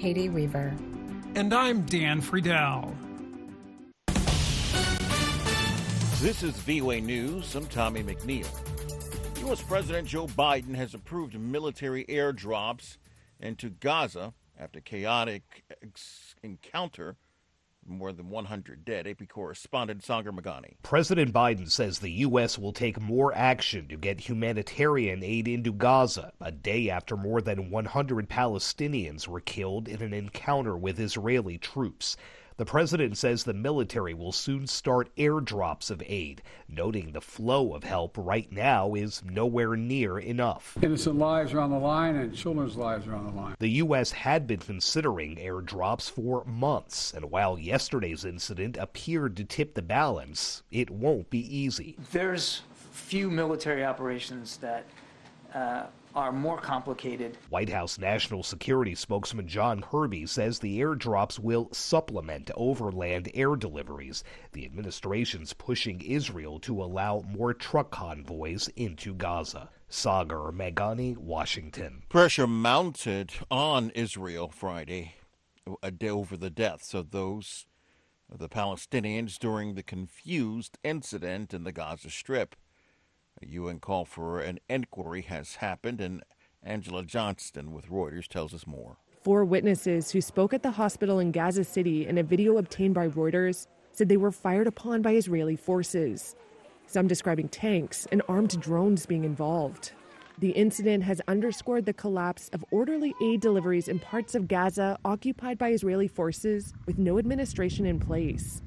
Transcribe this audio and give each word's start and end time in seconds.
Katie 0.00 0.30
Weaver. 0.30 0.74
And 1.34 1.52
I'm 1.52 1.82
Dan 1.82 2.22
Friedel. 2.22 2.96
This 6.22 6.42
is 6.42 6.56
VOA 6.60 7.02
News. 7.02 7.54
I'm 7.54 7.66
Tommy 7.66 8.02
McNeil. 8.02 8.48
U.S. 9.44 9.60
President 9.60 10.08
Joe 10.08 10.26
Biden 10.26 10.74
has 10.74 10.94
approved 10.94 11.38
military 11.38 12.06
airdrops 12.06 12.96
into 13.40 13.68
Gaza 13.68 14.32
after 14.58 14.80
chaotic 14.80 15.64
ex- 15.82 16.34
encounter 16.42 17.16
more 17.90 18.12
than 18.12 18.30
100 18.30 18.84
dead. 18.84 19.06
AP 19.06 19.28
correspondent 19.28 20.02
Sagar 20.02 20.32
Meghani. 20.32 20.74
President 20.82 21.32
Biden 21.32 21.70
says 21.70 21.98
the 21.98 22.10
U.S. 22.10 22.58
will 22.58 22.72
take 22.72 23.00
more 23.00 23.34
action 23.34 23.88
to 23.88 23.96
get 23.96 24.20
humanitarian 24.20 25.22
aid 25.22 25.48
into 25.48 25.72
Gaza, 25.72 26.32
a 26.40 26.52
day 26.52 26.90
after 26.90 27.16
more 27.16 27.40
than 27.40 27.70
100 27.70 28.28
Palestinians 28.28 29.26
were 29.26 29.40
killed 29.40 29.88
in 29.88 30.02
an 30.02 30.14
encounter 30.14 30.76
with 30.76 31.00
Israeli 31.00 31.58
troops. 31.58 32.16
The 32.60 32.66
president 32.66 33.16
says 33.16 33.44
the 33.44 33.54
military 33.54 34.12
will 34.12 34.32
soon 34.32 34.66
start 34.66 35.08
airdrops 35.16 35.90
of 35.90 36.02
aid, 36.04 36.42
noting 36.68 37.12
the 37.12 37.22
flow 37.22 37.72
of 37.72 37.84
help 37.84 38.18
right 38.18 38.52
now 38.52 38.92
is 38.92 39.22
nowhere 39.24 39.76
near 39.76 40.18
enough. 40.18 40.76
Innocent 40.82 41.16
lives 41.16 41.54
are 41.54 41.60
on 41.60 41.70
the 41.70 41.78
line 41.78 42.16
and 42.16 42.36
children's 42.36 42.76
lives 42.76 43.06
are 43.06 43.14
on 43.14 43.24
the 43.24 43.32
line. 43.32 43.56
The 43.60 43.70
U.S. 43.70 44.10
had 44.12 44.46
been 44.46 44.58
considering 44.58 45.36
airdrops 45.36 46.10
for 46.10 46.44
months, 46.44 47.14
and 47.14 47.30
while 47.30 47.58
yesterday's 47.58 48.26
incident 48.26 48.76
appeared 48.76 49.38
to 49.38 49.44
tip 49.44 49.72
the 49.72 49.80
balance, 49.80 50.62
it 50.70 50.90
won't 50.90 51.30
be 51.30 51.38
easy. 51.38 51.96
There's 52.12 52.60
few 52.90 53.30
military 53.30 53.86
operations 53.86 54.58
that 54.58 54.84
uh, 55.54 55.84
are 56.14 56.32
more 56.32 56.58
complicated. 56.58 57.36
White 57.48 57.68
House 57.68 57.98
National 57.98 58.42
Security 58.42 58.94
spokesman 58.94 59.48
John 59.48 59.80
Kirby 59.80 60.26
says 60.26 60.58
the 60.58 60.80
airdrops 60.80 61.38
will 61.38 61.68
supplement 61.72 62.50
overland 62.54 63.30
air 63.34 63.56
deliveries. 63.56 64.24
The 64.52 64.64
administration's 64.64 65.52
pushing 65.52 66.00
Israel 66.00 66.58
to 66.60 66.82
allow 66.82 67.22
more 67.28 67.54
truck 67.54 67.90
convoys 67.90 68.68
into 68.76 69.14
Gaza. 69.14 69.70
Sagar 69.88 70.52
Meghani, 70.52 71.16
Washington. 71.16 72.04
Pressure 72.08 72.46
mounted 72.46 73.32
on 73.50 73.90
Israel 73.90 74.48
Friday 74.48 75.16
a 75.82 75.90
day 75.90 76.08
over 76.08 76.36
the 76.36 76.50
deaths 76.50 76.94
of 76.94 77.10
those 77.10 77.66
of 78.30 78.38
the 78.38 78.48
Palestinians 78.48 79.38
during 79.38 79.74
the 79.74 79.82
confused 79.82 80.78
incident 80.84 81.52
in 81.52 81.64
the 81.64 81.72
Gaza 81.72 82.10
Strip. 82.10 82.54
A 83.42 83.46
UN 83.48 83.80
call 83.80 84.04
for 84.04 84.40
an 84.40 84.58
inquiry 84.68 85.22
has 85.22 85.56
happened, 85.56 86.00
and 86.00 86.22
Angela 86.62 87.04
Johnston 87.04 87.72
with 87.72 87.88
Reuters 87.88 88.28
tells 88.28 88.52
us 88.52 88.66
more. 88.66 88.98
Four 89.22 89.46
witnesses 89.46 90.10
who 90.10 90.20
spoke 90.20 90.52
at 90.52 90.62
the 90.62 90.70
hospital 90.70 91.18
in 91.20 91.32
Gaza 91.32 91.64
City 91.64 92.06
in 92.06 92.18
a 92.18 92.22
video 92.22 92.58
obtained 92.58 92.94
by 92.94 93.08
Reuters 93.08 93.66
said 93.92 94.10
they 94.10 94.18
were 94.18 94.30
fired 94.30 94.66
upon 94.66 95.00
by 95.00 95.14
Israeli 95.14 95.56
forces. 95.56 96.36
Some 96.86 97.06
describing 97.06 97.48
tanks 97.48 98.06
and 98.12 98.20
armed 98.28 98.60
drones 98.60 99.06
being 99.06 99.24
involved. 99.24 99.92
The 100.38 100.50
incident 100.50 101.04
has 101.04 101.22
underscored 101.28 101.86
the 101.86 101.92
collapse 101.94 102.50
of 102.52 102.64
orderly 102.70 103.14
aid 103.22 103.40
deliveries 103.40 103.88
in 103.88 104.00
parts 104.00 104.34
of 104.34 104.48
Gaza 104.48 104.98
occupied 105.04 105.56
by 105.56 105.70
Israeli 105.70 106.08
forces 106.08 106.74
with 106.86 106.98
no 106.98 107.18
administration 107.18 107.86
in 107.86 108.00
place. 108.00 108.60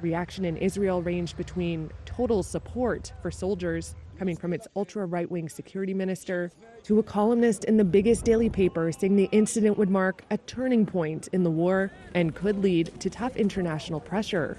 Reaction 0.00 0.44
in 0.44 0.56
Israel 0.58 1.02
ranged 1.02 1.36
between 1.36 1.90
total 2.04 2.42
support 2.42 3.12
for 3.22 3.30
soldiers 3.30 3.94
coming 4.18 4.36
from 4.36 4.52
its 4.52 4.68
ultra 4.76 5.06
right 5.06 5.30
wing 5.30 5.48
security 5.48 5.94
minister 5.94 6.50
to 6.82 6.98
a 6.98 7.02
columnist 7.02 7.64
in 7.64 7.76
the 7.76 7.84
biggest 7.84 8.24
daily 8.24 8.48
paper 8.50 8.92
saying 8.92 9.16
the 9.16 9.28
incident 9.32 9.78
would 9.78 9.90
mark 9.90 10.22
a 10.30 10.38
turning 10.38 10.84
point 10.84 11.28
in 11.32 11.42
the 11.42 11.50
war 11.50 11.90
and 12.14 12.34
could 12.34 12.58
lead 12.58 12.98
to 13.00 13.10
tough 13.10 13.36
international 13.36 14.00
pressure. 14.00 14.58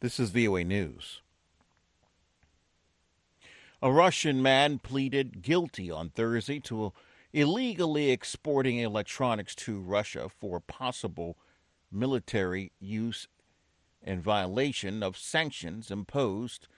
This 0.00 0.18
is 0.18 0.30
VOA 0.30 0.64
News. 0.64 1.20
A 3.80 3.92
Russian 3.92 4.42
man 4.42 4.78
pleaded 4.78 5.42
guilty 5.42 5.90
on 5.90 6.10
Thursday 6.10 6.60
to 6.60 6.92
illegally 7.32 8.10
exporting 8.10 8.78
electronics 8.78 9.54
to 9.56 9.80
Russia 9.80 10.28
for 10.28 10.60
possible 10.60 11.36
military 11.90 12.70
use 12.78 13.26
in 14.02 14.20
violation 14.20 15.02
of 15.02 15.16
sanctions 15.16 15.90
imposed 15.90 16.68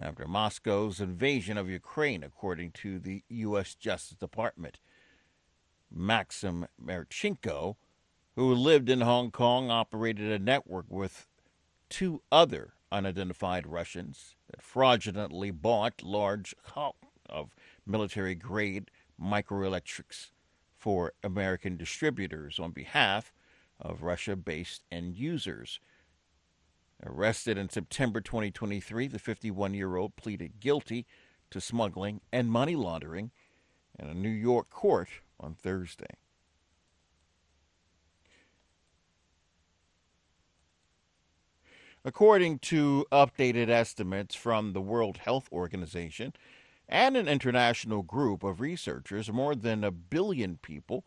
after 0.00 0.26
Moscow's 0.26 1.00
invasion 1.00 1.58
of 1.58 1.68
Ukraine, 1.68 2.22
according 2.22 2.72
to 2.72 2.98
the 2.98 3.22
U.S. 3.28 3.74
Justice 3.74 4.16
Department. 4.16 4.78
Maxim 5.90 6.66
Marchenko, 6.82 7.76
who 8.36 8.54
lived 8.54 8.88
in 8.88 9.00
Hong 9.00 9.30
Kong, 9.30 9.70
operated 9.70 10.30
a 10.30 10.38
network 10.42 10.86
with 10.88 11.26
two 11.88 12.22
other 12.30 12.74
unidentified 12.92 13.66
Russians 13.66 14.36
that 14.50 14.62
fraudulently 14.62 15.50
bought 15.50 16.02
large 16.02 16.54
of 17.28 17.54
military 17.86 18.34
grade 18.34 18.90
microelectronics 19.20 20.30
for 20.76 21.12
American 21.22 21.76
distributors 21.76 22.58
on 22.58 22.70
behalf 22.70 23.32
of 23.78 24.02
Russia 24.02 24.34
based 24.34 24.84
end 24.90 25.16
users. 25.16 25.80
Arrested 27.04 27.56
in 27.56 27.70
September 27.70 28.20
2023, 28.20 29.06
the 29.06 29.18
51 29.18 29.74
year 29.74 29.96
old 29.96 30.16
pleaded 30.16 30.60
guilty 30.60 31.06
to 31.50 31.60
smuggling 31.60 32.20
and 32.32 32.50
money 32.50 32.76
laundering 32.76 33.30
in 33.98 34.08
a 34.08 34.14
New 34.14 34.28
York 34.28 34.68
court 34.70 35.08
on 35.38 35.54
Thursday. 35.54 36.14
According 42.04 42.60
to 42.60 43.06
updated 43.12 43.68
estimates 43.68 44.34
from 44.34 44.72
the 44.72 44.80
World 44.80 45.18
Health 45.18 45.48
Organization 45.52 46.32
and 46.88 47.16
an 47.16 47.28
international 47.28 48.02
group 48.02 48.42
of 48.42 48.60
researchers, 48.60 49.30
more 49.30 49.54
than 49.54 49.84
a 49.84 49.90
billion 49.90 50.56
people 50.56 51.04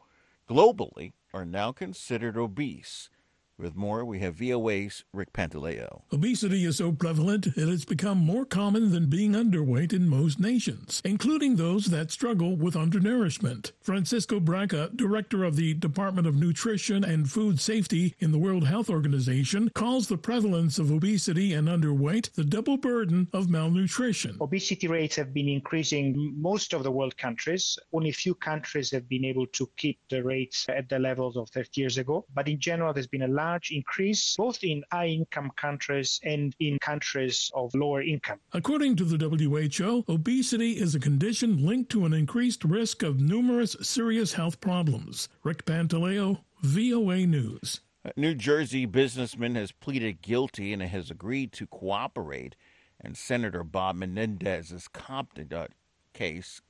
globally 0.48 1.14
are 1.34 1.46
now 1.46 1.72
considered 1.72 2.38
obese 2.38 3.10
with 3.58 3.76
more, 3.76 4.04
we 4.04 4.20
have 4.20 4.36
VOA's 4.36 5.04
Rick 5.14 5.32
Pantaleo. 5.34 6.02
Obesity 6.12 6.66
is 6.66 6.78
so 6.78 6.92
prevalent 6.92 7.48
it 7.48 7.68
has 7.68 7.86
become 7.86 8.18
more 8.18 8.46
common 8.46 8.92
than 8.92 9.08
being 9.08 9.34
underweight 9.34 9.94
in 9.94 10.10
most 10.10 10.40
nations, 10.40 11.02
including 11.06 11.56
those 11.56 11.86
that 11.86 12.12
struggle 12.12 12.56
with 12.56 12.76
undernourishment. 12.76 13.72
Francesco 13.82 14.40
Branca, 14.40 14.90
director 14.96 15.44
of 15.44 15.56
the 15.56 15.74
Department 15.76 16.28
of 16.28 16.36
Nutrition 16.36 17.04
and 17.04 17.30
Food 17.30 17.60
Safety 17.60 18.16
in 18.20 18.32
the 18.32 18.38
World 18.38 18.66
Health 18.66 18.90
Organization, 18.90 19.70
calls 19.76 20.08
the 20.08 20.18
prevalence 20.18 20.80
of 20.80 20.92
obesity 20.92 21.54
and 21.54 21.68
underweight 21.68 22.32
the 22.34 22.44
double 22.44 22.78
burden 22.78 23.28
of 23.34 23.50
malnutrition. 23.50 24.38
Obesity 24.42 24.88
rates 24.88 25.16
have 25.16 25.34
been 25.34 25.48
increasing 25.48 26.14
in 26.16 26.42
most 26.42 26.74
of 26.74 26.84
the 26.84 26.92
world 26.92 27.16
countries. 27.18 27.78
Only 27.94 28.10
a 28.10 28.14
few 28.14 28.36
countries 28.36 28.92
have 28.92 29.08
been 29.08 29.26
able 29.26 29.48
to 29.48 29.70
keep 29.78 30.00
the 30.10 30.24
rates 30.24 30.66
at 30.70 30.90
the 30.90 31.00
levels 31.00 31.38
of 31.38 31.50
30 31.52 31.70
years 31.80 31.98
ago. 31.98 32.26
But 32.34 32.48
in 32.48 32.60
general, 32.60 32.94
there's 32.94 33.08
been 33.08 33.24
a 33.24 33.28
large 33.44 33.72
increase 33.72 34.36
both 34.38 34.64
in 34.64 34.84
high 34.92 35.08
income 35.08 35.52
countries 35.56 36.20
and 36.24 36.56
in 36.60 36.80
countries 36.80 37.52
of 37.54 37.74
lower 37.76 38.02
income. 38.02 38.40
According 38.54 38.96
to 38.98 39.06
the 39.06 39.18
WHO, 39.18 40.06
obesity 40.08 40.72
is 40.74 40.96
a 40.96 41.00
condition 41.00 41.66
linked 41.66 41.92
to 41.92 42.06
an 42.06 42.14
increased 42.14 42.64
risk 42.64 43.04
of 43.04 43.20
numerous 43.20 43.76
serious 43.82 44.34
health 44.34 44.60
problems. 44.62 45.30
Rick 45.44 45.66
Pantaleo, 45.66 46.40
VOA 46.62 47.26
News. 47.26 47.82
A 48.06 48.12
New 48.18 48.36
Jersey 48.36 48.86
businessman 48.86 49.56
has 49.56 49.72
pleaded 49.72 50.22
guilty 50.22 50.74
and 50.74 50.82
has 50.82 51.10
agreed 51.10 51.52
to 51.54 51.68
cooperate 51.68 52.56
and 53.00 53.18
Senator 53.18 53.64
Bob 53.64 53.98
Menendez's 53.98 54.88
Compton 54.88 55.52
uh, 55.54 55.68
case, 56.14 56.62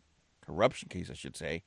corruption 0.42 0.90
case, 0.90 1.10
I 1.12 1.14
should 1.14 1.38
say, 1.38 1.64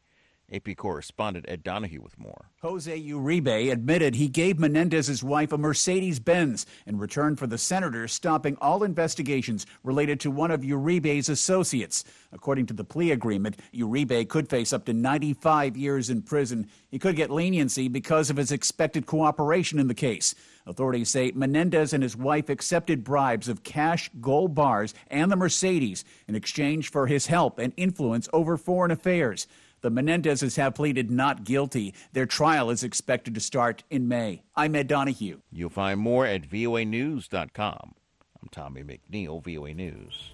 AP 0.52 0.76
correspondent 0.76 1.44
Ed 1.48 1.64
Donahue 1.64 2.00
with 2.00 2.18
more. 2.18 2.50
Jose 2.62 3.00
Uribe 3.00 3.70
admitted 3.70 4.14
he 4.14 4.28
gave 4.28 4.58
Menendez's 4.58 5.24
wife 5.24 5.52
a 5.52 5.58
Mercedes 5.58 6.20
Benz 6.20 6.66
in 6.86 6.98
return 6.98 7.36
for 7.36 7.46
the 7.46 7.58
senator 7.58 8.06
stopping 8.06 8.56
all 8.60 8.84
investigations 8.84 9.66
related 9.82 10.20
to 10.20 10.30
one 10.30 10.50
of 10.50 10.60
Uribe's 10.60 11.28
associates. 11.28 12.04
According 12.32 12.66
to 12.66 12.74
the 12.74 12.84
plea 12.84 13.10
agreement, 13.10 13.58
Uribe 13.74 14.28
could 14.28 14.48
face 14.48 14.72
up 14.72 14.84
to 14.84 14.92
95 14.92 15.76
years 15.76 16.10
in 16.10 16.22
prison. 16.22 16.68
He 16.88 16.98
could 16.98 17.16
get 17.16 17.30
leniency 17.30 17.88
because 17.88 18.30
of 18.30 18.36
his 18.36 18.52
expected 18.52 19.06
cooperation 19.06 19.78
in 19.78 19.88
the 19.88 19.94
case. 19.94 20.34
Authorities 20.66 21.10
say 21.10 21.32
Menendez 21.34 21.92
and 21.92 22.02
his 22.02 22.16
wife 22.16 22.48
accepted 22.48 23.04
bribes 23.04 23.48
of 23.48 23.62
cash, 23.62 24.10
gold 24.20 24.54
bars, 24.54 24.94
and 25.08 25.30
the 25.30 25.36
Mercedes 25.36 26.04
in 26.26 26.34
exchange 26.34 26.90
for 26.90 27.06
his 27.06 27.26
help 27.26 27.58
and 27.58 27.72
influence 27.76 28.28
over 28.32 28.56
foreign 28.56 28.90
affairs. 28.90 29.46
The 29.82 29.90
Menendezes 29.90 30.56
have 30.56 30.74
pleaded 30.74 31.10
not 31.10 31.44
guilty. 31.44 31.94
Their 32.12 32.26
trial 32.26 32.70
is 32.70 32.82
expected 32.82 33.34
to 33.34 33.40
start 33.40 33.84
in 33.90 34.08
May. 34.08 34.42
I'm 34.54 34.74
Ed 34.74 34.88
Donahue. 34.88 35.40
You'll 35.52 35.70
find 35.70 36.00
more 36.00 36.26
at 36.26 36.48
voanews.com. 36.48 37.94
I'm 38.42 38.48
Tommy 38.50 38.82
McNeil, 38.82 39.42
VOA 39.44 39.74
News. 39.74 40.32